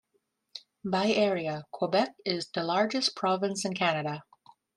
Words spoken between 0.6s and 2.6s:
By area, Quebec is